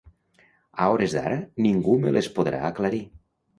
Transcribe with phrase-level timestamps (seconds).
[0.85, 3.07] A hores d'ara, ningú me les podrà aclarir.